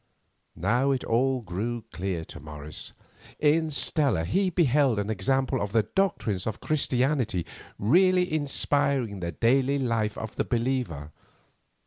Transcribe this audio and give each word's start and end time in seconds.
Now 0.55 0.89
it 0.89 1.03
all 1.03 1.41
grew 1.41 1.83
clear 1.91 2.25
to 2.25 2.39
Morris. 2.39 2.93
In 3.39 3.69
Stella 3.69 4.25
he 4.25 4.49
beheld 4.49 4.97
an 4.97 5.11
example 5.11 5.61
of 5.61 5.73
the 5.73 5.83
doctrines 5.83 6.47
of 6.47 6.59
Christianity 6.59 7.45
really 7.77 8.33
inspiring 8.33 9.19
the 9.19 9.31
daily 9.31 9.77
life 9.77 10.17
of 10.17 10.37
the 10.37 10.43
believer. 10.43 11.11